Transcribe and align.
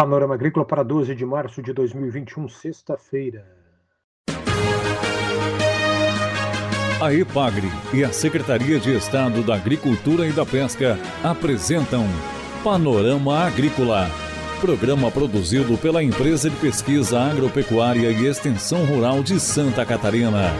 Panorama 0.00 0.32
Agrícola 0.32 0.64
para 0.64 0.82
12 0.82 1.14
de 1.14 1.26
março 1.26 1.62
de 1.62 1.74
2021, 1.74 2.48
sexta-feira. 2.48 3.44
A 6.98 7.12
EPAGRE 7.12 7.68
e 7.92 8.02
a 8.02 8.10
Secretaria 8.10 8.80
de 8.80 8.96
Estado 8.96 9.42
da 9.42 9.56
Agricultura 9.56 10.26
e 10.26 10.32
da 10.32 10.46
Pesca 10.46 10.98
apresentam 11.22 12.06
Panorama 12.64 13.40
Agrícola, 13.40 14.06
programa 14.62 15.10
produzido 15.10 15.76
pela 15.76 16.02
Empresa 16.02 16.48
de 16.48 16.56
Pesquisa 16.56 17.20
Agropecuária 17.20 18.10
e 18.10 18.26
Extensão 18.26 18.86
Rural 18.86 19.22
de 19.22 19.38
Santa 19.38 19.84
Catarina. 19.84 20.50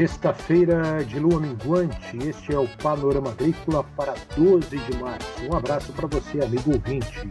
Sexta-feira 0.00 1.04
de 1.04 1.18
lua 1.18 1.38
minguante, 1.38 2.16
este 2.26 2.54
é 2.54 2.58
o 2.58 2.66
Panorama 2.78 3.32
Agrícola 3.32 3.84
para 3.94 4.14
12 4.34 4.78
de 4.78 4.96
março. 4.96 5.28
Um 5.46 5.54
abraço 5.54 5.92
para 5.92 6.06
você, 6.06 6.42
amigo 6.42 6.72
ouvinte. 6.72 7.28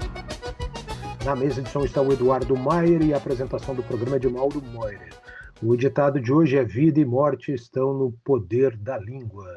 Na 1.26 1.36
mesa 1.36 1.64
de 1.64 1.70
som 1.72 1.84
está 1.84 2.00
o 2.00 2.14
Eduardo 2.14 2.56
Maier 2.56 3.02
e 3.02 3.12
a 3.12 3.18
apresentação 3.18 3.74
do 3.74 3.82
programa 3.82 4.18
é 4.18 4.20
de 4.20 4.30
Mauro 4.30 4.62
Moirer. 4.62 5.16
O 5.64 5.76
ditado 5.76 6.22
de 6.22 6.32
hoje 6.32 6.58
é 6.58 6.64
Vida 6.64 7.00
e 7.00 7.06
morte 7.06 7.52
estão 7.52 7.92
no 7.92 8.12
poder 8.24 8.78
da 8.78 9.00
língua. 9.00 9.48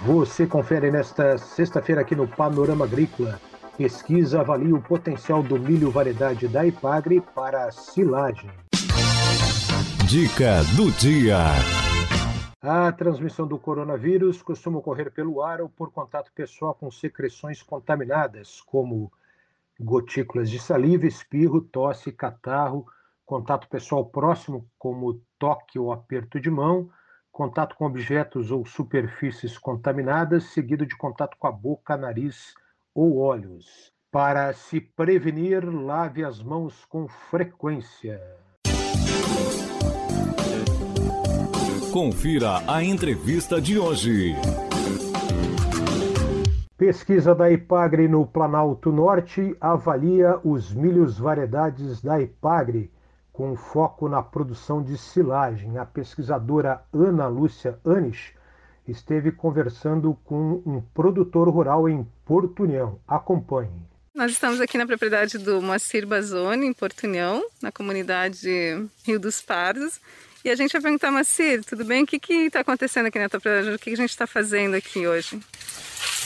Você 0.00 0.48
confere 0.48 0.90
nesta 0.90 1.38
sexta-feira 1.38 2.00
aqui 2.00 2.16
no 2.16 2.26
Panorama 2.26 2.86
Agrícola. 2.86 3.40
Pesquisa 3.78 4.40
avalia 4.40 4.74
o 4.74 4.82
potencial 4.82 5.44
do 5.44 5.60
milho 5.60 5.92
variedade 5.92 6.48
da 6.48 6.66
Ipagre 6.66 7.22
para 7.32 7.66
a 7.66 7.70
silagem. 7.70 8.50
Dica 10.10 10.64
do 10.76 10.90
dia. 10.90 11.38
A 12.60 12.90
transmissão 12.90 13.46
do 13.46 13.56
coronavírus 13.56 14.42
costuma 14.42 14.80
ocorrer 14.80 15.12
pelo 15.12 15.40
ar 15.40 15.60
ou 15.60 15.68
por 15.68 15.92
contato 15.92 16.32
pessoal 16.34 16.74
com 16.74 16.90
secreções 16.90 17.62
contaminadas, 17.62 18.60
como 18.60 19.12
gotículas 19.78 20.50
de 20.50 20.58
saliva, 20.58 21.06
espirro, 21.06 21.60
tosse, 21.60 22.10
catarro, 22.10 22.84
contato 23.24 23.68
pessoal 23.68 24.04
próximo, 24.04 24.68
como 24.76 25.22
toque 25.38 25.78
ou 25.78 25.92
aperto 25.92 26.40
de 26.40 26.50
mão, 26.50 26.90
contato 27.30 27.76
com 27.76 27.86
objetos 27.86 28.50
ou 28.50 28.66
superfícies 28.66 29.56
contaminadas, 29.56 30.42
seguido 30.46 30.84
de 30.84 30.96
contato 30.96 31.36
com 31.38 31.46
a 31.46 31.52
boca, 31.52 31.96
nariz 31.96 32.52
ou 32.92 33.18
olhos. 33.18 33.92
Para 34.10 34.52
se 34.54 34.80
prevenir, 34.80 35.64
lave 35.64 36.24
as 36.24 36.42
mãos 36.42 36.84
com 36.86 37.06
frequência. 37.06 38.20
Confira 41.92 42.62
a 42.68 42.84
entrevista 42.84 43.60
de 43.60 43.76
hoje. 43.76 44.36
Pesquisa 46.78 47.34
da 47.34 47.50
Ipagre 47.50 48.06
no 48.06 48.24
Planalto 48.24 48.92
Norte 48.92 49.56
avalia 49.60 50.38
os 50.44 50.72
milhos 50.72 51.18
variedades 51.18 52.00
da 52.00 52.20
Ipagre, 52.20 52.92
com 53.32 53.56
foco 53.56 54.08
na 54.08 54.22
produção 54.22 54.80
de 54.80 54.96
silagem. 54.96 55.78
A 55.78 55.84
pesquisadora 55.84 56.80
Ana 56.92 57.26
Lúcia 57.26 57.76
Anis 57.84 58.34
esteve 58.86 59.32
conversando 59.32 60.16
com 60.24 60.62
um 60.64 60.80
produtor 60.94 61.48
rural 61.48 61.88
em 61.88 62.06
Porto 62.24 62.62
União. 62.62 63.00
Acompanhe. 63.06 63.82
Nós 64.14 64.30
estamos 64.30 64.60
aqui 64.60 64.78
na 64.78 64.86
propriedade 64.86 65.38
do 65.38 65.60
Moacir 65.60 66.06
Bazoni, 66.06 66.66
em 66.66 66.72
Porto 66.72 67.02
União, 67.04 67.42
na 67.60 67.72
comunidade 67.72 68.48
Rio 69.04 69.18
dos 69.18 69.42
Pardos. 69.42 70.00
E 70.44 70.48
a 70.48 70.56
gente 70.56 70.72
vai 70.72 70.80
perguntar, 70.80 71.10
Macir, 71.10 71.62
tudo 71.64 71.84
bem? 71.84 72.02
O 72.02 72.06
que 72.06 72.18
está 72.32 72.60
acontecendo 72.60 73.06
aqui 73.06 73.18
na 73.18 73.28
tua 73.28 73.40
propriedade? 73.40 73.76
O 73.76 73.78
que 73.78 73.90
a 73.90 73.96
gente 73.96 74.10
está 74.10 74.26
fazendo 74.26 74.74
aqui 74.74 75.06
hoje? 75.06 75.38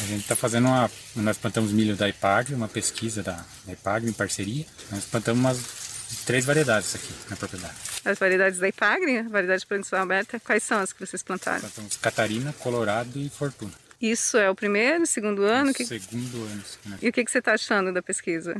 A 0.00 0.06
gente 0.06 0.22
está 0.22 0.36
fazendo 0.36 0.68
uma. 0.68 0.90
Nós 1.16 1.36
plantamos 1.36 1.72
milho 1.72 1.96
da 1.96 2.08
IPAG, 2.08 2.54
uma 2.54 2.68
pesquisa 2.68 3.22
da, 3.22 3.44
da 3.64 3.72
IPAG 3.72 4.08
em 4.08 4.12
parceria. 4.12 4.64
Nós 4.90 5.04
plantamos 5.04 5.40
umas 5.40 6.14
três 6.24 6.44
variedades 6.44 6.94
aqui 6.94 7.12
na 7.28 7.36
propriedade. 7.36 7.74
As 8.04 8.18
variedades 8.18 8.58
da 8.60 8.68
IPAGRE, 8.68 9.18
a 9.18 9.22
variedade 9.24 9.60
de 9.60 9.66
produção 9.66 9.98
aberta, 10.00 10.38
quais 10.38 10.62
são 10.62 10.78
as 10.78 10.92
que 10.92 11.04
vocês 11.04 11.22
plantaram? 11.22 11.60
Plantamos 11.60 11.96
Catarina, 11.96 12.52
Colorado 12.52 13.18
e 13.18 13.28
Fortuna. 13.28 13.72
Isso 14.00 14.36
é 14.36 14.48
o 14.48 14.54
primeiro, 14.54 15.06
segundo 15.06 15.42
ano? 15.42 15.72
Que... 15.72 15.84
Segundo 15.84 16.44
ano. 16.44 16.62
Sim. 16.64 16.94
E 17.00 17.08
o 17.08 17.12
que, 17.12 17.24
que 17.24 17.30
você 17.30 17.38
está 17.38 17.54
achando 17.54 17.92
da 17.92 18.02
pesquisa? 18.02 18.54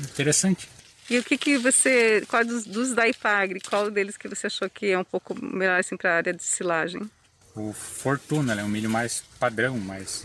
Interessante. 0.00 0.68
E 1.10 1.18
o 1.18 1.24
que, 1.24 1.36
que 1.36 1.58
você, 1.58 2.24
qual 2.28 2.44
dos, 2.44 2.64
dos 2.64 2.94
da 2.94 3.08
IPAGRE, 3.08 3.60
qual 3.60 3.90
deles 3.90 4.16
que 4.16 4.28
você 4.28 4.46
achou 4.46 4.68
que 4.70 4.86
é 4.86 4.98
um 4.98 5.04
pouco 5.04 5.34
melhor 5.44 5.78
assim, 5.78 5.96
para 5.96 6.12
a 6.12 6.16
área 6.16 6.32
de 6.32 6.44
silagem? 6.44 7.10
O 7.54 7.72
Fortuna, 7.72 8.58
é 8.58 8.64
um 8.64 8.68
milho 8.68 8.88
mais 8.88 9.22
padrão, 9.38 9.78
mais 9.78 10.24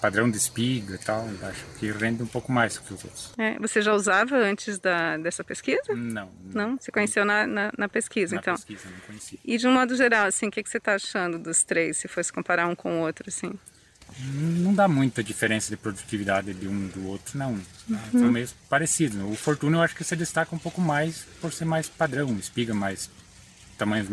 padrão 0.00 0.30
de 0.30 0.36
espiga 0.36 0.94
e 0.94 0.98
tal. 0.98 1.28
Acho 1.42 1.64
que 1.78 1.90
rende 1.90 2.22
um 2.22 2.26
pouco 2.26 2.50
mais 2.50 2.78
que 2.78 2.92
os 2.92 3.04
outros. 3.04 3.32
É, 3.38 3.58
você 3.58 3.82
já 3.82 3.92
usava 3.92 4.36
antes 4.36 4.78
da, 4.78 5.16
dessa 5.18 5.44
pesquisa? 5.44 5.94
Não. 5.94 6.30
Não? 6.52 6.76
Você 6.76 6.90
conheceu 6.90 7.24
na, 7.24 7.46
na, 7.46 7.72
na 7.76 7.88
pesquisa, 7.88 8.34
na 8.34 8.40
então? 8.40 8.54
Na 8.54 8.58
pesquisa, 8.58 8.88
não 8.90 9.00
conhecia. 9.00 9.38
E 9.44 9.56
de 9.56 9.68
um 9.68 9.72
modo 9.72 9.94
geral, 9.94 10.26
assim, 10.26 10.48
o 10.48 10.50
que, 10.50 10.62
que 10.62 10.70
você 10.70 10.78
está 10.78 10.94
achando 10.94 11.38
dos 11.38 11.62
três, 11.62 11.98
se 11.98 12.08
fosse 12.08 12.32
comparar 12.32 12.66
um 12.66 12.74
com 12.74 13.00
o 13.00 13.02
outro, 13.02 13.26
assim? 13.28 13.52
Não 14.20 14.74
dá 14.74 14.88
muita 14.88 15.22
diferença 15.22 15.70
de 15.70 15.76
produtividade 15.76 16.52
de 16.52 16.66
um 16.66 16.88
do 16.88 17.06
outro, 17.06 17.38
não. 17.38 17.52
Uhum. 17.88 17.98
São 18.12 18.32
meio 18.32 18.48
parecidos. 18.68 19.20
O 19.22 19.34
Fortuna 19.34 19.78
eu 19.78 19.82
acho 19.82 19.94
que 19.94 20.04
se 20.04 20.16
destaca 20.16 20.54
um 20.54 20.58
pouco 20.58 20.80
mais 20.80 21.24
por 21.40 21.52
ser 21.52 21.64
mais 21.64 21.88
padrão, 21.88 22.36
espiga 22.38 22.74
mais 22.74 23.08
tamanhos 23.78 24.08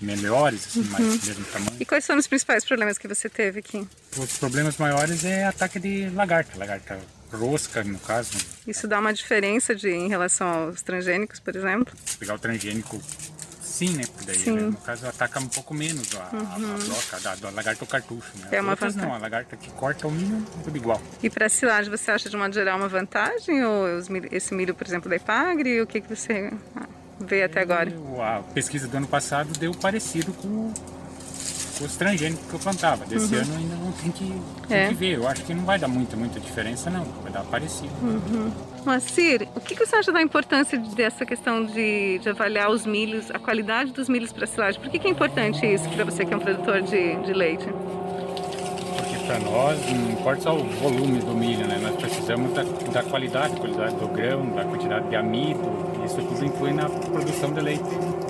melhores, 0.00 0.66
assim, 0.66 0.80
uhum. 0.80 0.86
mais 0.86 1.24
mesmo 1.24 1.44
tamanho. 1.44 1.76
E 1.78 1.84
quais 1.84 2.04
são 2.04 2.16
os 2.16 2.26
principais 2.26 2.64
problemas 2.64 2.96
que 2.96 3.06
você 3.06 3.28
teve 3.28 3.60
aqui? 3.60 3.86
Os 4.16 4.38
problemas 4.38 4.78
maiores 4.78 5.24
é 5.24 5.44
ataque 5.44 5.78
de 5.78 6.08
lagarta, 6.10 6.58
lagarta 6.58 6.98
rosca, 7.30 7.84
no 7.84 7.98
caso. 7.98 8.32
Isso 8.66 8.86
dá 8.88 8.98
uma 8.98 9.12
diferença 9.12 9.74
de, 9.74 9.90
em 9.90 10.08
relação 10.08 10.46
aos 10.46 10.82
transgênicos, 10.82 11.40
por 11.40 11.54
exemplo? 11.54 11.94
Pegar 12.18 12.34
o 12.34 12.38
transgênico 12.38 13.00
sim, 13.62 13.96
né? 13.96 14.04
Porque 14.06 14.26
daí, 14.26 14.38
sim. 14.38 14.52
Né, 14.52 14.62
no 14.62 14.76
caso, 14.76 15.06
ataca 15.06 15.40
um 15.40 15.48
pouco 15.48 15.72
menos 15.74 16.08
a, 16.14 16.36
uhum. 16.36 16.40
a, 16.40 16.74
a 16.74 16.78
bloca 16.78 17.20
da, 17.20 17.34
da 17.36 17.50
lagarta 17.50 17.84
ou 17.84 17.88
cartucho, 17.88 18.32
né? 18.36 18.48
É 18.52 18.60
uma 18.60 18.74
vantagem. 18.74 19.00
não, 19.00 19.14
a 19.14 19.18
lagarta 19.18 19.56
que 19.56 19.70
corta 19.70 20.06
o 20.06 20.10
milho, 20.10 20.44
tudo 20.64 20.76
igual. 20.76 21.00
E 21.22 21.30
para 21.30 21.48
silagem, 21.48 21.90
você 21.90 22.10
acha 22.10 22.28
de 22.28 22.36
modo 22.36 22.52
geral 22.54 22.78
uma 22.78 22.88
vantagem? 22.88 23.64
Ou 23.64 23.86
esse 24.30 24.54
milho, 24.54 24.74
por 24.74 24.86
exemplo, 24.86 25.08
da 25.08 25.16
Ipagre? 25.16 25.80
O 25.80 25.86
que, 25.86 26.00
que 26.00 26.08
você 26.08 26.52
vê 27.18 27.42
até 27.42 27.60
agora? 27.60 27.92
A 28.20 28.42
pesquisa 28.52 28.88
do 28.88 28.96
ano 28.96 29.06
passado 29.06 29.52
deu 29.58 29.72
parecido 29.72 30.32
com 30.32 30.72
os 31.80 31.96
transgênicos 31.96 32.46
que 32.46 32.54
eu 32.54 32.60
plantava. 32.60 33.04
Desse 33.06 33.34
uhum. 33.34 33.40
ano 33.40 33.56
ainda 33.56 33.76
não 33.76 33.92
tem 33.92 34.10
que, 34.10 34.42
tem 34.68 34.76
é. 34.76 34.88
que 34.88 34.94
ver. 34.94 35.16
Eu 35.16 35.28
acho 35.28 35.42
que 35.44 35.54
não 35.54 35.64
vai 35.64 35.78
dar 35.78 35.88
muita, 35.88 36.16
muita 36.16 36.38
diferença, 36.38 36.90
não. 36.90 37.04
Vai 37.22 37.32
dar 37.32 37.42
parecido. 37.44 37.92
Uhum. 38.02 38.50
Moacir, 38.84 39.48
o 39.54 39.60
que, 39.60 39.74
você 39.74 39.94
acha 39.94 40.10
da 40.10 40.20
importância 40.20 40.76
dessa 40.78 41.24
questão 41.24 41.64
de, 41.64 42.18
de 42.18 42.28
avaliar 42.28 42.68
os 42.68 42.84
milhos, 42.84 43.30
a 43.30 43.38
qualidade 43.38 43.92
dos 43.92 44.08
milhos 44.08 44.32
para 44.32 44.46
silagem? 44.46 44.80
Por 44.80 44.90
que, 44.90 44.98
que, 44.98 45.06
é 45.06 45.10
importante 45.10 45.64
isso 45.64 45.88
para 45.90 46.04
você 46.04 46.24
que 46.24 46.34
é 46.34 46.36
um 46.36 46.40
produtor 46.40 46.82
de, 46.82 47.14
de 47.22 47.32
leite? 47.32 47.66
Para 49.32 49.40
nós 49.40 49.78
não 49.90 50.10
importa 50.10 50.42
só 50.42 50.54
o 50.54 50.62
volume 50.62 51.18
do 51.20 51.34
milho, 51.34 51.66
né? 51.66 51.78
Nós 51.80 51.96
precisamos 51.96 52.52
da, 52.52 52.64
da 52.92 53.02
qualidade, 53.02 53.56
qualidade 53.56 53.94
do 53.94 54.06
grão, 54.06 54.44
da 54.50 54.62
quantidade 54.62 55.08
de 55.08 55.16
amido. 55.16 55.58
Isso 56.04 56.16
tudo 56.16 56.44
influi 56.44 56.74
na 56.74 56.86
produção 56.86 57.50
de 57.50 57.60
leite 57.62 57.82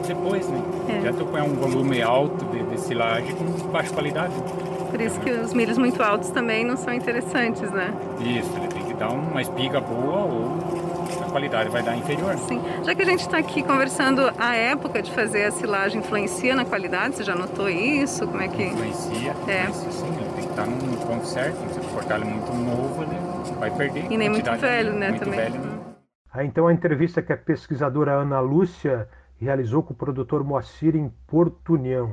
depois, 0.07 0.49
né? 0.49 0.63
É. 0.91 1.01
Já 1.01 1.13
tu 1.13 1.27
põe 1.27 1.43
um 1.43 1.55
volume 1.55 2.01
alto 2.01 2.45
de, 2.45 2.63
de 2.63 2.81
silagem 2.81 3.35
com 3.35 3.47
baixa 3.73 3.93
qualidade. 3.93 4.33
Por 4.93 5.01
isso 5.01 5.19
que 5.19 5.31
os 5.33 5.53
milhos 5.53 5.77
muito 5.77 6.01
altos 6.01 6.31
também 6.31 6.65
não 6.65 6.77
são 6.77 6.95
interessantes, 6.95 7.69
né? 7.73 7.93
Isso, 8.21 8.51
ele 8.57 8.69
tem 8.69 8.85
que 8.85 8.95
dar 8.95 9.09
uma 9.09 9.43
espiga 9.43 9.81
boa 9.81 10.19
ou 10.19 10.57
a 11.21 11.31
qualidade 11.33 11.69
vai 11.69 11.83
dar 11.83 11.97
inferior. 11.97 12.39
Sim. 12.47 12.61
Já 12.85 12.95
que 12.95 13.03
a 13.03 13.07
gente 13.07 13.23
está 13.23 13.39
aqui 13.39 13.65
conversando, 13.65 14.33
a 14.39 14.55
época 14.55 15.03
de 15.03 15.11
fazer 15.11 15.47
a 15.47 15.51
silagem 15.51 15.99
influencia 15.99 16.55
na 16.55 16.65
qualidade? 16.65 17.17
Você 17.17 17.25
já 17.25 17.35
notou 17.35 17.69
isso? 17.69 18.25
Como 18.25 18.41
é 18.41 18.47
que... 18.47 18.63
Influencia, 18.63 19.35
é. 19.49 19.65
influencia 19.65 19.91
sim. 19.91 20.22
Estar 20.53 20.67
no 20.67 21.07
ponto 21.07 21.27
certo. 21.27 21.57
Se 21.73 21.81
cortar 21.95 22.21
ele 22.21 22.27
muito 22.27 22.53
novo, 22.53 23.03
ele 23.03 23.59
vai 23.59 23.75
perder. 23.75 24.13
E 24.13 24.19
nem 24.19 24.29
muito 24.29 24.55
velho, 24.55 24.93
né? 24.93 25.09
Muito 25.09 25.25
também. 25.25 25.41
velho, 25.41 25.59
né? 25.59 25.81
Ah, 26.31 26.45
então 26.45 26.67
a 26.67 26.73
entrevista 26.75 27.23
que 27.23 27.33
a 27.33 27.39
pesquisadora 27.39 28.13
Ana 28.13 28.39
Lúcia 28.41 29.09
realizou 29.39 29.83
com 29.83 29.95
o 29.95 29.97
produtor 29.97 30.45
Moacir 30.45 30.95
em 30.95 31.11
Porto 31.27 31.73
União. 31.73 32.13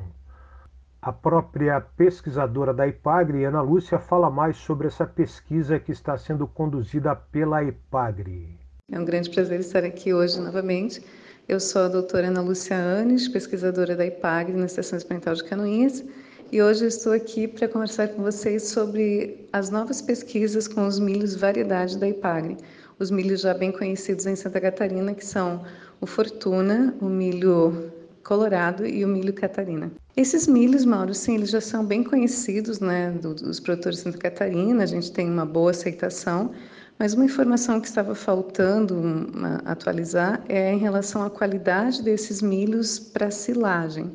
A 1.01 1.11
própria 1.11 1.81
pesquisadora 1.81 2.73
da 2.73 2.87
IPAGRE, 2.87 3.43
Ana 3.43 3.61
Lúcia, 3.61 3.99
fala 3.99 4.29
mais 4.29 4.55
sobre 4.55 4.87
essa 4.87 5.05
pesquisa 5.05 5.77
que 5.77 5.91
está 5.91 6.17
sendo 6.17 6.47
conduzida 6.47 7.13
pela 7.13 7.61
IPAGRE. 7.61 8.57
É 8.89 8.97
um 8.97 9.03
grande 9.03 9.29
prazer 9.29 9.59
estar 9.59 9.83
aqui 9.83 10.13
hoje 10.13 10.39
novamente. 10.39 11.03
Eu 11.45 11.59
sou 11.59 11.81
a 11.81 11.87
doutora 11.89 12.27
Ana 12.27 12.41
Lúcia 12.41 12.77
Anes, 12.77 13.27
pesquisadora 13.27 13.97
da 13.97 14.05
IPAGRE 14.05 14.53
na 14.53 14.65
Estação 14.65 14.97
Experimental 14.97 15.33
de 15.33 15.43
Canoinhas, 15.43 16.05
e 16.51 16.61
hoje 16.63 16.87
estou 16.87 17.13
aqui 17.13 17.47
para 17.47 17.67
conversar 17.67 18.07
com 18.09 18.23
vocês 18.23 18.69
sobre 18.69 19.47
as 19.53 19.69
novas 19.69 20.01
pesquisas 20.01 20.67
com 20.67 20.87
os 20.87 20.97
milhos 20.97 21.35
variedade 21.35 21.97
da 21.97 22.07
IPAGRE. 22.07 22.57
Os 22.97 23.11
milhos 23.11 23.41
já 23.41 23.53
bem 23.53 23.71
conhecidos 23.71 24.25
em 24.25 24.35
Santa 24.35 24.59
Catarina, 24.59 25.13
que 25.13 25.23
são 25.23 25.63
o 26.01 26.07
Fortuna, 26.07 26.95
o 26.99 27.05
milho 27.05 27.91
colorado 28.23 28.85
e 28.85 29.05
o 29.05 29.07
milho 29.07 29.31
catarina. 29.31 29.91
Esses 30.17 30.47
milhos, 30.47 30.85
Mauro, 30.85 31.13
sim, 31.13 31.35
eles 31.35 31.51
já 31.51 31.61
são 31.61 31.85
bem 31.85 32.03
conhecidos, 32.03 32.79
né, 32.79 33.11
dos 33.11 33.59
produtores 33.59 33.99
de 33.99 34.03
Santa 34.05 34.17
Catarina, 34.17 34.83
a 34.83 34.87
gente 34.87 35.11
tem 35.11 35.29
uma 35.29 35.45
boa 35.45 35.71
aceitação, 35.71 36.51
mas 36.97 37.13
uma 37.13 37.25
informação 37.25 37.79
que 37.79 37.87
estava 37.87 38.15
faltando 38.15 39.29
atualizar 39.65 40.43
é 40.49 40.73
em 40.73 40.79
relação 40.79 41.23
à 41.23 41.29
qualidade 41.29 42.03
desses 42.03 42.41
milhos 42.41 42.99
para 42.99 43.29
silagem. 43.29 44.11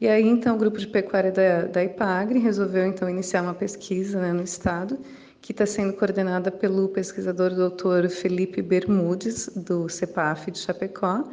E 0.00 0.08
aí, 0.08 0.26
então, 0.26 0.56
o 0.56 0.58
grupo 0.58 0.78
de 0.78 0.86
pecuária 0.86 1.30
da, 1.30 1.62
da 1.66 1.84
IPAGRE 1.84 2.38
resolveu, 2.38 2.84
então, 2.84 3.08
iniciar 3.08 3.42
uma 3.42 3.54
pesquisa 3.54 4.20
né, 4.20 4.32
no 4.32 4.42
estado, 4.42 4.98
que 5.40 5.52
está 5.52 5.64
sendo 5.64 5.92
coordenada 5.92 6.50
pelo 6.50 6.88
pesquisador 6.88 7.54
doutor 7.54 8.08
Felipe 8.08 8.60
Bermudes, 8.60 9.48
do 9.54 9.88
CEPAF 9.88 10.50
de 10.50 10.58
Chapecó, 10.58 11.24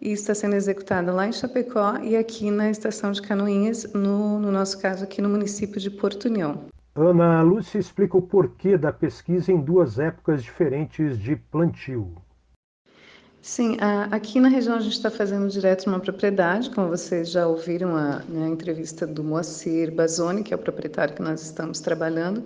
e 0.00 0.12
está 0.12 0.34
sendo 0.34 0.54
executada 0.54 1.12
lá 1.12 1.26
em 1.26 1.32
Chapecó 1.32 1.96
e 2.02 2.16
aqui 2.16 2.50
na 2.50 2.70
estação 2.70 3.10
de 3.10 3.22
Canoinhas, 3.22 3.90
no, 3.94 4.38
no 4.38 4.52
nosso 4.52 4.78
caso 4.80 5.04
aqui 5.04 5.22
no 5.22 5.28
município 5.28 5.80
de 5.80 5.90
Porto 5.90 6.26
União. 6.26 6.66
Ana 6.94 7.42
Lúcia 7.42 7.78
explica 7.78 8.16
o 8.16 8.22
porquê 8.22 8.76
da 8.76 8.92
pesquisa 8.92 9.50
em 9.50 9.60
duas 9.60 9.98
épocas 9.98 10.42
diferentes 10.44 11.18
de 11.18 11.34
plantio. 11.34 12.14
Sim, 13.46 13.76
aqui 14.10 14.40
na 14.40 14.48
região 14.48 14.74
a 14.74 14.80
gente 14.80 14.94
está 14.94 15.10
fazendo 15.10 15.46
direto 15.50 15.84
numa 15.84 16.00
propriedade, 16.00 16.70
como 16.70 16.88
vocês 16.88 17.30
já 17.30 17.46
ouviram 17.46 17.94
a, 17.94 18.20
né, 18.26 18.46
a 18.46 18.48
entrevista 18.48 19.06
do 19.06 19.22
Moacir 19.22 19.92
Bazoni, 19.92 20.42
que 20.42 20.54
é 20.54 20.56
o 20.56 20.58
proprietário 20.58 21.14
que 21.14 21.20
nós 21.20 21.42
estamos 21.42 21.78
trabalhando, 21.78 22.42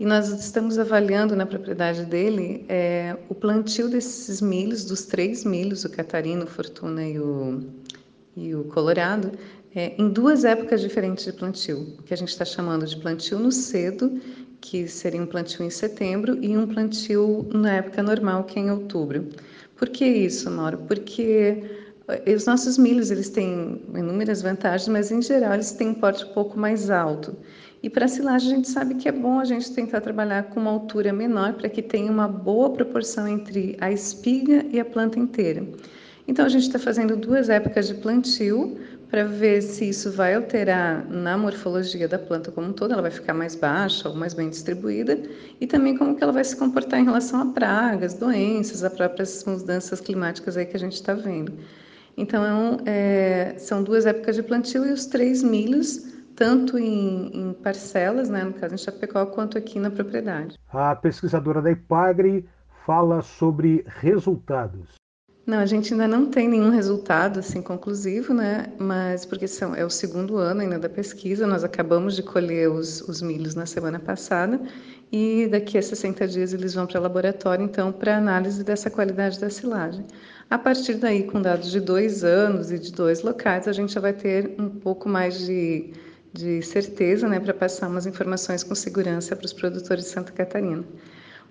e 0.00 0.06
nós 0.06 0.30
estamos 0.30 0.78
avaliando 0.78 1.36
na 1.36 1.44
propriedade 1.44 2.06
dele 2.06 2.64
é, 2.66 3.14
o 3.28 3.34
plantio 3.34 3.90
desses 3.90 4.40
milhos, 4.40 4.86
dos 4.86 5.04
três 5.04 5.44
milhos, 5.44 5.84
o 5.84 5.90
Catarino, 5.90 6.44
o 6.44 6.46
Fortuna 6.46 7.06
e 7.06 7.18
o, 7.18 7.60
e 8.34 8.54
o 8.54 8.64
Colorado, 8.64 9.32
é, 9.74 9.92
em 9.98 10.08
duas 10.08 10.46
épocas 10.46 10.80
diferentes 10.80 11.26
de 11.26 11.32
plantio, 11.34 11.94
o 11.98 12.02
que 12.04 12.14
a 12.14 12.16
gente 12.16 12.30
está 12.30 12.46
chamando 12.46 12.86
de 12.86 12.96
plantio 12.96 13.38
no 13.38 13.52
cedo, 13.52 14.18
que 14.62 14.88
seria 14.88 15.20
um 15.20 15.26
plantio 15.26 15.62
em 15.62 15.70
setembro, 15.70 16.42
e 16.42 16.56
um 16.56 16.66
plantio 16.66 17.46
na 17.52 17.74
época 17.74 18.02
normal, 18.02 18.44
que 18.44 18.58
é 18.58 18.62
em 18.62 18.70
outubro. 18.70 19.28
Por 19.78 19.88
que 19.88 20.04
isso, 20.04 20.50
Mauro? 20.50 20.78
Porque 20.88 21.62
eh, 22.08 22.34
os 22.34 22.46
nossos 22.46 22.76
milhos 22.76 23.12
eles 23.12 23.28
têm 23.28 23.80
inúmeras 23.94 24.42
vantagens, 24.42 24.88
mas 24.88 25.12
em 25.12 25.22
geral 25.22 25.54
eles 25.54 25.70
têm 25.70 25.90
um 25.90 25.94
porte 25.94 26.24
um 26.24 26.32
pouco 26.34 26.58
mais 26.58 26.90
alto. 26.90 27.36
E 27.80 27.88
para 27.88 28.08
silagem 28.08 28.52
a 28.52 28.56
gente 28.56 28.68
sabe 28.68 28.96
que 28.96 29.08
é 29.08 29.12
bom 29.12 29.38
a 29.38 29.44
gente 29.44 29.72
tentar 29.72 30.00
trabalhar 30.00 30.50
com 30.50 30.58
uma 30.58 30.72
altura 30.72 31.12
menor 31.12 31.52
para 31.52 31.68
que 31.68 31.80
tenha 31.80 32.10
uma 32.10 32.26
boa 32.26 32.70
proporção 32.70 33.28
entre 33.28 33.76
a 33.80 33.92
espiga 33.92 34.66
e 34.72 34.80
a 34.80 34.84
planta 34.84 35.16
inteira. 35.16 35.64
Então 36.26 36.44
a 36.44 36.48
gente 36.48 36.66
está 36.66 36.78
fazendo 36.78 37.16
duas 37.16 37.48
épocas 37.48 37.86
de 37.86 37.94
plantio 37.94 38.76
para 39.10 39.24
ver 39.24 39.62
se 39.62 39.88
isso 39.88 40.12
vai 40.12 40.34
alterar 40.34 41.04
na 41.08 41.36
morfologia 41.36 42.06
da 42.06 42.18
planta 42.18 42.52
como 42.52 42.68
um 42.68 42.72
todo, 42.72 42.92
ela 42.92 43.02
vai 43.02 43.10
ficar 43.10 43.32
mais 43.32 43.54
baixa 43.54 44.08
ou 44.08 44.14
mais 44.14 44.34
bem 44.34 44.50
distribuída, 44.50 45.18
e 45.60 45.66
também 45.66 45.96
como 45.96 46.14
que 46.14 46.22
ela 46.22 46.32
vai 46.32 46.44
se 46.44 46.56
comportar 46.56 47.00
em 47.00 47.04
relação 47.04 47.40
a 47.40 47.46
pragas, 47.46 48.14
doenças, 48.14 48.84
a 48.84 48.90
próprias 48.90 49.44
mudanças 49.44 50.00
climáticas 50.00 50.56
aí 50.56 50.66
que 50.66 50.76
a 50.76 50.80
gente 50.80 50.94
está 50.94 51.14
vendo. 51.14 51.52
Então 52.16 52.78
é, 52.84 53.54
são 53.58 53.82
duas 53.82 54.04
épocas 54.04 54.36
de 54.36 54.42
plantio 54.42 54.86
e 54.86 54.92
os 54.92 55.06
três 55.06 55.42
milhos 55.42 56.18
tanto 56.38 56.78
em, 56.78 57.32
em, 57.34 57.52
parcelas, 57.52 58.28
né, 58.28 58.44
no 58.44 58.52
caso 58.52 58.72
em 58.72 58.78
Chapecó, 58.78 59.26
quanto 59.26 59.58
aqui 59.58 59.80
na 59.80 59.90
propriedade. 59.90 60.56
A 60.72 60.94
pesquisadora 60.94 61.60
da 61.60 61.72
IPAGRE 61.72 62.48
fala 62.86 63.22
sobre 63.22 63.84
resultados. 63.88 64.97
Não, 65.48 65.60
a 65.60 65.64
gente 65.64 65.94
ainda 65.94 66.06
não 66.06 66.26
tem 66.26 66.46
nenhum 66.46 66.68
resultado 66.68 67.38
assim 67.38 67.62
conclusivo, 67.62 68.34
né? 68.34 68.66
Mas 68.78 69.24
porque 69.24 69.48
são, 69.48 69.74
é 69.74 69.82
o 69.82 69.88
segundo 69.88 70.36
ano 70.36 70.60
ainda 70.60 70.78
da 70.78 70.90
pesquisa, 70.90 71.46
nós 71.46 71.64
acabamos 71.64 72.14
de 72.14 72.22
colher 72.22 72.70
os, 72.70 73.00
os 73.08 73.22
milhos 73.22 73.54
na 73.54 73.64
semana 73.64 73.98
passada 73.98 74.60
e 75.10 75.48
daqui 75.50 75.78
a 75.78 75.82
60 75.82 76.28
dias 76.28 76.52
eles 76.52 76.74
vão 76.74 76.86
para 76.86 77.00
o 77.00 77.02
laboratório, 77.02 77.64
então, 77.64 77.90
para 77.90 78.18
análise 78.18 78.62
dessa 78.62 78.90
qualidade 78.90 79.40
da 79.40 79.48
silagem. 79.48 80.04
A 80.50 80.58
partir 80.58 80.96
daí, 80.96 81.22
com 81.24 81.40
dados 81.40 81.70
de 81.70 81.80
dois 81.80 82.24
anos 82.24 82.70
e 82.70 82.78
de 82.78 82.92
dois 82.92 83.22
locais, 83.22 83.66
a 83.66 83.72
gente 83.72 83.94
já 83.94 84.02
vai 84.02 84.12
ter 84.12 84.54
um 84.58 84.68
pouco 84.68 85.08
mais 85.08 85.46
de 85.46 85.94
de 86.30 86.60
certeza 86.60 87.26
né, 87.26 87.40
para 87.40 87.54
passar 87.54 87.88
umas 87.88 88.04
informações 88.04 88.62
com 88.62 88.74
segurança 88.74 89.34
para 89.34 89.46
os 89.46 89.52
produtores 89.54 90.04
de 90.04 90.10
Santa 90.10 90.30
Catarina. 90.30 90.84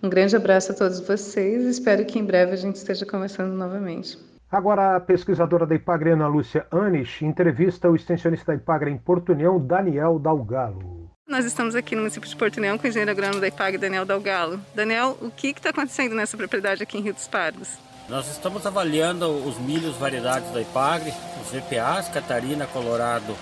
Um 0.02 0.10
grande 0.10 0.36
abraço 0.36 0.72
a 0.72 0.76
todos 0.76 1.00
vocês 1.00 1.64
e 1.64 1.70
espero 1.70 2.06
que 2.06 2.20
em 2.20 2.24
breve 2.24 2.52
a 2.52 2.56
gente 2.56 2.76
esteja 2.76 3.06
conversando 3.06 3.54
novamente. 3.54 4.18
Agora, 4.50 4.96
a 4.96 5.00
pesquisadora 5.00 5.66
da 5.66 5.76
Ipagre, 5.76 6.12
Ana 6.12 6.28
Lúcia 6.28 6.66
Anish, 6.72 7.22
entrevista 7.22 7.90
o 7.90 7.96
extensionista 7.96 8.54
da 8.54 8.58
Ipagre 8.58 8.92
em 8.92 8.98
Porto 8.98 9.34
União, 9.34 9.60
Daniel 9.60 10.18
Dalgalo. 10.20 11.10
Nós 11.28 11.46
estamos 11.46 11.76
aqui 11.76 11.96
no 11.96 12.04
município 12.04 12.30
de 12.30 12.36
Porto 12.36 12.58
União 12.58 12.78
com 12.78 12.86
o 12.86 12.88
engenheiro 12.88 13.12
agrônomo 13.12 13.42
da 13.42 13.48
Ipagre, 13.48 13.78
Daniel 13.78 14.06
Dalgalo. 14.06 14.62
Daniel, 14.74 15.18
o 15.22 15.30
que 15.30 15.48
está 15.50 15.72
acontecendo 15.72 16.16
nessa 16.16 16.38
propriedade 16.38 16.82
aqui 16.82 16.98
em 16.98 17.02
Rio 17.02 17.14
dos 17.14 17.28
Pardos? 17.28 17.78
Nós 18.08 18.32
estamos 18.32 18.66
avaliando 18.66 19.30
os 19.30 19.60
milhos 19.60 19.98
variedades 19.98 20.50
da 20.52 20.62
Ipagre, 20.62 21.12
os 21.42 21.52
VPAs, 21.52 22.08
Catarina, 22.08 22.66
Colorado 22.68 23.36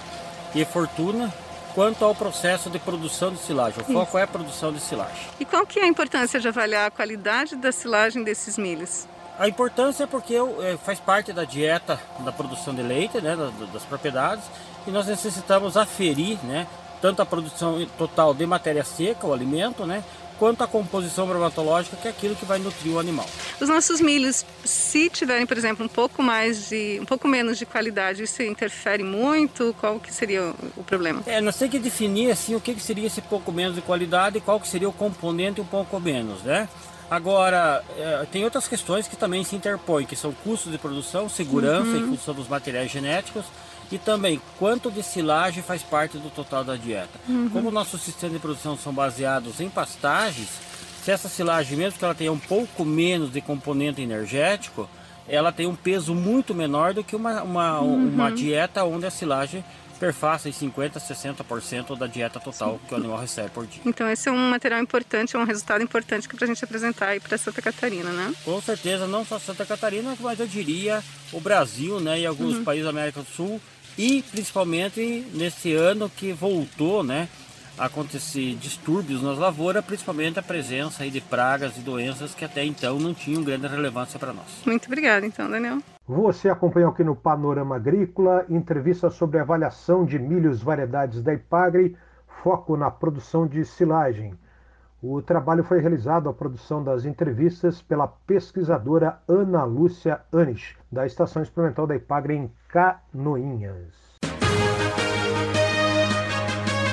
e 0.55 0.65
fortuna 0.65 1.31
quanto 1.75 2.05
ao 2.05 2.15
processo 2.15 2.69
de 2.69 2.79
produção 2.79 3.31
de 3.31 3.37
silagem. 3.37 3.81
O 3.81 3.93
foco 3.93 4.17
é 4.17 4.23
a 4.23 4.27
produção 4.27 4.71
de 4.71 4.79
silagem. 4.79 5.27
E 5.37 5.43
qual 5.43 5.67
que 5.67 5.77
é 5.77 5.83
a 5.83 5.87
importância 5.87 6.39
de 6.39 6.47
avaliar 6.47 6.87
a 6.87 6.91
qualidade 6.91 7.57
da 7.57 7.71
silagem 7.71 8.23
desses 8.23 8.57
milhos? 8.57 9.05
A 9.37 9.49
importância 9.49 10.05
é 10.05 10.07
porque 10.07 10.35
é, 10.35 10.77
faz 10.77 11.01
parte 11.01 11.33
da 11.33 11.43
dieta 11.43 11.99
da 12.19 12.31
produção 12.31 12.73
de 12.73 12.81
leite, 12.81 13.19
né, 13.19 13.35
das, 13.35 13.69
das 13.69 13.83
propriedades, 13.83 14.45
e 14.87 14.91
nós 14.91 15.07
necessitamos 15.07 15.75
aferir, 15.75 16.37
né, 16.45 16.65
tanto 17.01 17.21
a 17.21 17.25
produção 17.25 17.85
total 17.97 18.33
de 18.33 18.45
matéria 18.45 18.85
seca, 18.85 19.27
o 19.27 19.33
alimento, 19.33 19.85
né, 19.85 20.01
quanto 20.39 20.63
a 20.63 20.67
composição 20.67 21.27
bromatológica, 21.27 21.95
que 21.97 22.07
é 22.07 22.11
aquilo 22.11 22.35
que 22.35 22.45
vai 22.45 22.59
nutrir 22.59 22.93
o 22.93 22.99
animal. 22.99 23.25
Os 23.59 23.69
nossos 23.69 24.01
milhos, 24.01 24.45
se 24.63 25.09
tiverem, 25.09 25.45
por 25.45 25.57
exemplo, 25.57 25.85
um 25.85 25.89
pouco 25.89 26.21
mais 26.21 26.69
de, 26.69 26.99
um 27.01 27.05
pouco 27.05 27.27
menos 27.27 27.57
de 27.57 27.65
qualidade, 27.65 28.23
isso 28.23 28.41
interfere 28.43 29.03
muito? 29.03 29.75
Qual 29.79 29.99
que 29.99 30.13
seria 30.13 30.53
o 30.75 30.83
problema? 30.83 31.21
É, 31.25 31.41
nós 31.41 31.55
temos 31.57 31.71
que 31.71 31.79
definir 31.79 32.31
assim 32.31 32.55
o 32.55 32.61
que, 32.61 32.73
que 32.73 32.81
seria 32.81 33.07
esse 33.07 33.21
pouco 33.21 33.51
menos 33.51 33.75
de 33.75 33.81
qualidade 33.81 34.37
e 34.37 34.41
qual 34.41 34.59
que 34.59 34.67
seria 34.67 34.89
o 34.89 34.93
componente 34.93 35.61
um 35.61 35.65
pouco 35.65 35.99
menos, 35.99 36.43
né? 36.43 36.67
Agora, 37.09 37.83
é, 37.97 38.25
tem 38.31 38.43
outras 38.43 38.67
questões 38.67 39.07
que 39.07 39.15
também 39.15 39.43
se 39.43 39.55
interpõem, 39.55 40.05
que 40.05 40.15
são 40.15 40.31
custos 40.31 40.71
de 40.71 40.77
produção, 40.77 41.29
segurança 41.29 41.89
uhum. 41.89 42.13
e 42.13 42.17
função 42.17 42.33
dos 42.33 42.47
materiais 42.47 42.91
genéticos 42.91 43.45
e 43.91 43.97
também 43.97 44.41
quanto 44.57 44.91
de 44.91 45.03
silagem 45.03 45.61
faz 45.61 45.83
parte 45.83 46.17
do 46.17 46.29
total 46.29 46.63
da 46.63 46.75
dieta. 46.75 47.19
Uhum. 47.27 47.49
Como 47.49 47.71
nossos 47.71 48.01
sistemas 48.01 48.33
de 48.33 48.39
produção 48.39 48.77
são 48.77 48.93
baseados 48.93 49.59
em 49.59 49.69
pastagens, 49.69 50.49
se 51.03 51.11
essa 51.11 51.29
silagem, 51.29 51.77
mesmo 51.77 51.99
que 51.99 52.05
ela 52.05 52.15
tenha 52.15 52.31
um 52.31 52.39
pouco 52.39 52.83
menos 52.83 53.31
de 53.31 53.39
componente 53.41 54.01
energético, 54.01 54.89
ela 55.27 55.51
tem 55.51 55.67
um 55.67 55.75
peso 55.75 56.13
muito 56.13 56.53
menor 56.53 56.93
do 56.93 57.03
que 57.03 57.15
uma, 57.15 57.43
uma, 57.43 57.79
uhum. 57.79 58.09
uma 58.09 58.31
dieta 58.31 58.83
onde 58.83 59.05
a 59.05 59.11
silagem 59.11 59.63
perfaça 59.99 60.49
em 60.49 60.51
50%, 60.51 60.93
60% 60.99 61.97
da 61.97 62.07
dieta 62.07 62.39
total 62.39 62.73
Sim. 62.73 62.79
que 62.87 62.93
o 62.93 62.97
animal 62.97 63.17
recebe 63.17 63.49
por 63.49 63.65
dia. 63.65 63.81
Então 63.85 64.09
esse 64.09 64.27
é 64.27 64.31
um 64.31 64.49
material 64.49 64.81
importante, 64.81 65.35
é 65.35 65.39
um 65.39 65.45
resultado 65.45 65.83
importante 65.83 66.27
para 66.27 66.43
a 66.43 66.47
gente 66.47 66.63
apresentar 66.63 67.09
aí 67.09 67.19
para 67.19 67.37
Santa 67.37 67.61
Catarina, 67.61 68.11
né? 68.11 68.33
Com 68.43 68.61
certeza, 68.61 69.07
não 69.07 69.25
só 69.25 69.39
Santa 69.39 69.65
Catarina, 69.65 70.15
mas 70.19 70.39
eu 70.39 70.47
diria 70.47 71.03
o 71.31 71.39
Brasil 71.39 71.99
né, 71.99 72.19
e 72.19 72.25
alguns 72.25 72.55
uhum. 72.55 72.63
países 72.63 72.85
da 72.85 72.89
América 72.89 73.21
do 73.21 73.29
Sul 73.29 73.61
e 73.97 74.23
principalmente 74.31 75.25
nesse 75.33 75.73
ano 75.73 76.09
que 76.09 76.31
voltou, 76.33 77.03
né, 77.03 77.27
a 77.77 77.85
acontecer 77.85 78.55
distúrbios 78.55 79.21
nas 79.21 79.37
lavouras, 79.37 79.83
principalmente 79.83 80.39
a 80.39 80.43
presença 80.43 81.03
aí 81.03 81.11
de 81.11 81.21
pragas 81.21 81.77
e 81.77 81.81
doenças 81.81 82.33
que 82.33 82.45
até 82.45 82.63
então 82.63 82.97
não 82.99 83.13
tinham 83.13 83.43
grande 83.43 83.67
relevância 83.67 84.17
para 84.17 84.33
nós. 84.33 84.61
Muito 84.65 84.85
obrigada, 84.85 85.25
então, 85.25 85.49
Daniel. 85.49 85.79
Você 86.07 86.49
acompanhou 86.49 86.91
aqui 86.91 87.03
no 87.03 87.15
Panorama 87.15 87.75
Agrícola 87.75 88.45
entrevista 88.49 89.09
sobre 89.09 89.39
a 89.39 89.41
avaliação 89.41 90.05
de 90.05 90.19
milhos 90.19 90.61
variedades 90.61 91.21
da 91.21 91.33
Ipagre, 91.33 91.97
foco 92.43 92.77
na 92.77 92.91
produção 92.91 93.47
de 93.47 93.65
silagem. 93.65 94.37
O 95.01 95.21
trabalho 95.21 95.63
foi 95.63 95.79
realizado 95.79 96.29
a 96.29 96.33
produção 96.33 96.83
das 96.83 97.05
entrevistas 97.05 97.81
pela 97.81 98.07
pesquisadora 98.07 99.19
Ana 99.27 99.63
Lúcia 99.63 100.21
Anish, 100.31 100.75
da 100.91 101.05
Estação 101.05 101.43
Experimental 101.43 101.85
da 101.85 101.95
Ipagre 101.95 102.35
em 102.35 102.51
Canoinhas. 102.69 103.93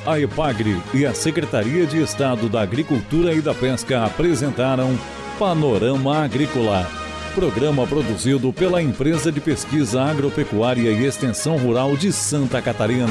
A 0.04 0.18
Ipagre 0.18 0.82
e 0.92 1.06
a 1.06 1.14
Secretaria 1.14 1.86
de 1.86 2.02
Estado 2.02 2.48
da 2.48 2.60
Agricultura 2.60 3.32
e 3.32 3.40
da 3.40 3.54
Pesca 3.54 4.04
apresentaram 4.04 4.90
Panorama 5.38 6.24
Agrícola, 6.24 6.84
programa 7.36 7.86
produzido 7.86 8.52
pela 8.52 8.82
Empresa 8.82 9.30
de 9.30 9.40
Pesquisa 9.40 10.02
Agropecuária 10.02 10.90
e 10.90 11.06
Extensão 11.06 11.56
Rural 11.56 11.96
de 11.96 12.12
Santa 12.12 12.60
Catarina. 12.60 13.06